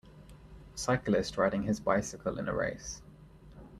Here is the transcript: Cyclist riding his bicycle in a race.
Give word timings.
Cyclist 0.73 1.37
riding 1.37 1.61
his 1.61 1.79
bicycle 1.79 2.39
in 2.39 2.49
a 2.49 2.55
race. 2.55 3.03